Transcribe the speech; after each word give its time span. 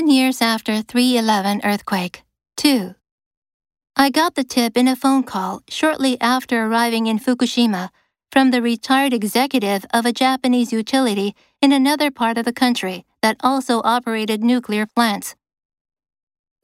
10 0.00 0.08
years 0.08 0.40
after 0.40 0.80
311 0.80 1.60
earthquake. 1.62 2.22
2. 2.56 2.94
I 3.96 4.08
got 4.08 4.34
the 4.34 4.42
tip 4.42 4.74
in 4.74 4.88
a 4.88 4.96
phone 4.96 5.22
call 5.22 5.60
shortly 5.68 6.18
after 6.22 6.64
arriving 6.64 7.06
in 7.06 7.18
Fukushima 7.18 7.90
from 8.32 8.50
the 8.50 8.62
retired 8.62 9.12
executive 9.12 9.84
of 9.92 10.06
a 10.06 10.12
Japanese 10.14 10.72
utility 10.72 11.34
in 11.60 11.70
another 11.70 12.10
part 12.10 12.38
of 12.38 12.46
the 12.46 12.60
country 12.64 13.04
that 13.20 13.36
also 13.40 13.82
operated 13.84 14.42
nuclear 14.42 14.86
plants. 14.86 15.36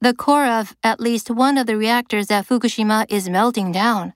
The 0.00 0.14
core 0.14 0.46
of 0.46 0.74
at 0.82 0.98
least 0.98 1.30
one 1.30 1.58
of 1.58 1.66
the 1.66 1.76
reactors 1.76 2.30
at 2.30 2.46
Fukushima 2.46 3.04
is 3.10 3.28
melting 3.28 3.70
down. 3.70 4.14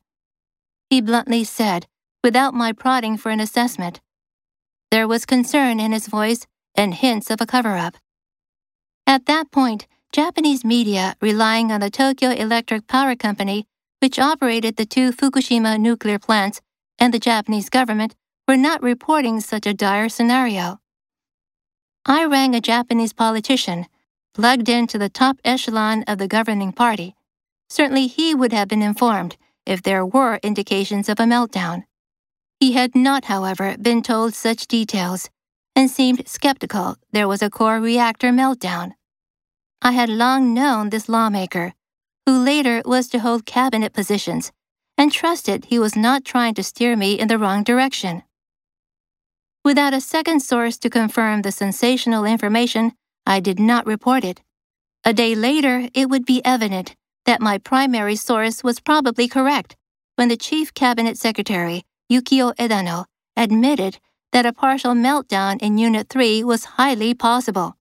He 0.88 1.02
bluntly 1.02 1.44
said, 1.44 1.86
without 2.24 2.54
my 2.54 2.72
prodding 2.72 3.18
for 3.18 3.28
an 3.28 3.40
assessment. 3.40 4.00
There 4.90 5.06
was 5.06 5.26
concern 5.26 5.78
in 5.78 5.92
his 5.92 6.06
voice 6.06 6.46
and 6.74 6.94
hints 6.94 7.30
of 7.30 7.42
a 7.42 7.46
cover 7.46 7.76
up. 7.76 7.96
At 9.10 9.26
that 9.26 9.50
point, 9.50 9.88
Japanese 10.12 10.64
media, 10.64 11.16
relying 11.20 11.72
on 11.72 11.80
the 11.80 11.90
Tokyo 11.90 12.30
Electric 12.30 12.86
Power 12.86 13.16
Company, 13.16 13.66
which 13.98 14.20
operated 14.20 14.76
the 14.76 14.86
two 14.86 15.10
Fukushima 15.10 15.80
nuclear 15.80 16.20
plants, 16.20 16.60
and 16.96 17.12
the 17.12 17.18
Japanese 17.18 17.68
government, 17.68 18.14
were 18.46 18.56
not 18.56 18.80
reporting 18.84 19.40
such 19.40 19.66
a 19.66 19.74
dire 19.74 20.08
scenario. 20.08 20.78
I 22.06 22.24
rang 22.24 22.54
a 22.54 22.60
Japanese 22.60 23.12
politician, 23.12 23.86
plugged 24.32 24.68
into 24.68 24.96
the 24.96 25.08
top 25.08 25.38
echelon 25.44 26.04
of 26.06 26.18
the 26.18 26.28
governing 26.28 26.72
party. 26.72 27.16
Certainly 27.68 28.06
he 28.06 28.32
would 28.32 28.52
have 28.52 28.68
been 28.68 28.80
informed 28.80 29.36
if 29.66 29.82
there 29.82 30.06
were 30.06 30.38
indications 30.44 31.08
of 31.08 31.18
a 31.18 31.24
meltdown. 31.24 31.82
He 32.60 32.74
had 32.74 32.94
not, 32.94 33.24
however, 33.24 33.76
been 33.76 34.02
told 34.02 34.34
such 34.34 34.68
details 34.68 35.30
and 35.74 35.90
seemed 35.90 36.28
skeptical 36.28 36.94
there 37.10 37.26
was 37.26 37.42
a 37.42 37.50
core 37.50 37.80
reactor 37.80 38.30
meltdown. 38.30 38.92
I 39.82 39.92
had 39.92 40.10
long 40.10 40.52
known 40.52 40.90
this 40.90 41.08
lawmaker, 41.08 41.72
who 42.26 42.38
later 42.38 42.82
was 42.84 43.08
to 43.08 43.18
hold 43.18 43.46
cabinet 43.46 43.94
positions, 43.94 44.52
and 44.98 45.10
trusted 45.10 45.64
he 45.64 45.78
was 45.78 45.96
not 45.96 46.24
trying 46.24 46.52
to 46.54 46.62
steer 46.62 46.96
me 46.96 47.18
in 47.18 47.28
the 47.28 47.38
wrong 47.38 47.64
direction. 47.64 48.22
Without 49.64 49.94
a 49.94 50.00
second 50.00 50.40
source 50.40 50.76
to 50.78 50.90
confirm 50.90 51.42
the 51.42 51.50
sensational 51.50 52.26
information, 52.26 52.92
I 53.24 53.40
did 53.40 53.58
not 53.58 53.86
report 53.86 54.22
it. 54.22 54.42
A 55.02 55.14
day 55.14 55.34
later, 55.34 55.88
it 55.94 56.10
would 56.10 56.26
be 56.26 56.44
evident 56.44 56.94
that 57.24 57.40
my 57.40 57.56
primary 57.56 58.16
source 58.16 58.62
was 58.62 58.80
probably 58.80 59.28
correct 59.28 59.76
when 60.16 60.28
the 60.28 60.36
chief 60.36 60.74
cabinet 60.74 61.16
secretary, 61.16 61.84
Yukio 62.12 62.54
Edano, 62.56 63.06
admitted 63.34 63.98
that 64.32 64.44
a 64.44 64.52
partial 64.52 64.92
meltdown 64.92 65.60
in 65.62 65.78
Unit 65.78 66.10
3 66.10 66.44
was 66.44 66.76
highly 66.76 67.14
possible. 67.14 67.76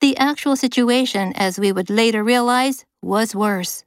The 0.00 0.16
actual 0.16 0.54
situation, 0.54 1.32
as 1.34 1.58
we 1.58 1.72
would 1.72 1.90
later 1.90 2.22
realize, 2.22 2.84
was 3.02 3.34
worse. 3.34 3.84